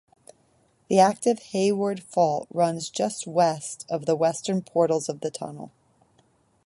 [0.89, 5.69] The active Hayward Fault runs just west of the western portals of the tunnel.